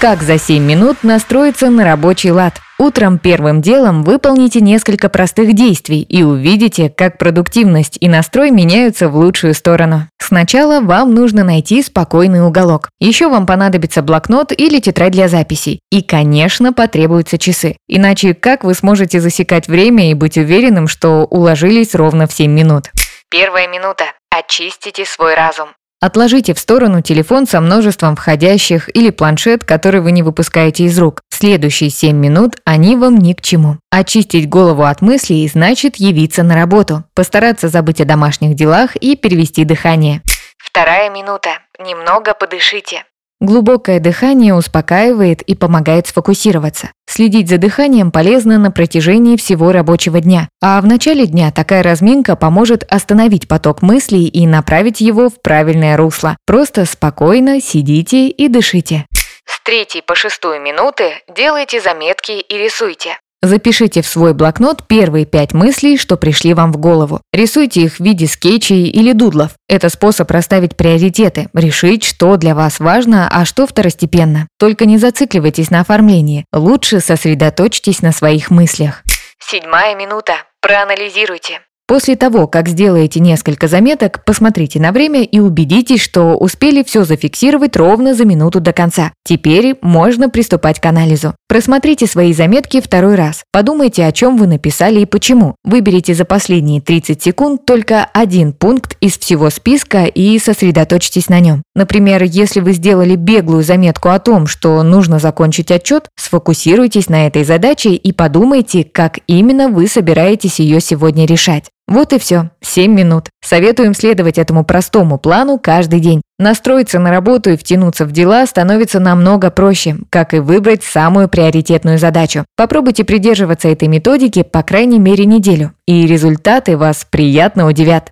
[0.00, 2.54] Как за 7 минут настроиться на рабочий лад?
[2.78, 9.16] Утром первым делом выполните несколько простых действий и увидите, как продуктивность и настрой меняются в
[9.16, 10.08] лучшую сторону.
[10.18, 12.88] Сначала вам нужно найти спокойный уголок.
[12.98, 15.80] Еще вам понадобится блокнот или тетрадь для записей.
[15.90, 17.76] И, конечно, потребуются часы.
[17.86, 22.90] Иначе как вы сможете засекать время и быть уверенным, что уложились ровно в 7 минут?
[23.28, 24.04] Первая минута.
[24.30, 25.68] Очистите свой разум.
[26.02, 31.20] Отложите в сторону телефон со множеством входящих или планшет, который вы не выпускаете из рук.
[31.28, 33.76] Следующие 7 минут они вам ни к чему.
[33.90, 39.64] Очистить голову от мыслей значит явиться на работу, постараться забыть о домашних делах и перевести
[39.64, 40.22] дыхание.
[40.56, 41.58] Вторая минута.
[41.78, 43.04] Немного подышите.
[43.42, 46.90] Глубокое дыхание успокаивает и помогает сфокусироваться.
[47.08, 52.36] Следить за дыханием полезно на протяжении всего рабочего дня, а в начале дня такая разминка
[52.36, 56.36] поможет остановить поток мыслей и направить его в правильное русло.
[56.46, 59.06] Просто спокойно сидите и дышите.
[59.46, 63.16] С третьей по шестую минуты делайте заметки и рисуйте.
[63.42, 67.22] Запишите в свой блокнот первые пять мыслей, что пришли вам в голову.
[67.32, 69.52] Рисуйте их в виде скетчей или дудлов.
[69.66, 74.46] Это способ расставить приоритеты, решить, что для вас важно, а что второстепенно.
[74.58, 76.44] Только не зацикливайтесь на оформлении.
[76.52, 79.02] Лучше сосредоточьтесь на своих мыслях.
[79.38, 80.34] Седьмая минута.
[80.60, 81.60] Проанализируйте.
[81.90, 87.76] После того, как сделаете несколько заметок, посмотрите на время и убедитесь, что успели все зафиксировать
[87.76, 89.10] ровно за минуту до конца.
[89.24, 91.34] Теперь можно приступать к анализу.
[91.48, 93.42] Просмотрите свои заметки второй раз.
[93.50, 95.56] Подумайте, о чем вы написали и почему.
[95.64, 101.64] Выберите за последние 30 секунд только один пункт из всего списка и сосредоточьтесь на нем.
[101.74, 107.42] Например, если вы сделали беглую заметку о том, что нужно закончить отчет, сфокусируйтесь на этой
[107.42, 111.64] задаче и подумайте, как именно вы собираетесь ее сегодня решать.
[111.90, 112.50] Вот и все.
[112.62, 113.26] 7 минут.
[113.44, 116.22] Советуем следовать этому простому плану каждый день.
[116.38, 121.98] Настроиться на работу и втянуться в дела становится намного проще, как и выбрать самую приоритетную
[121.98, 122.44] задачу.
[122.56, 128.10] Попробуйте придерживаться этой методики по крайней мере неделю, и результаты вас приятно удивят.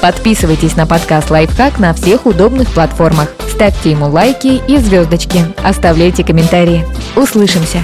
[0.00, 3.34] Подписывайтесь на подкаст «Лайфхак» на всех удобных платформах.
[3.48, 5.40] Ставьте ему лайки и звездочки.
[5.64, 6.84] Оставляйте комментарии.
[7.16, 7.80] Услышимся!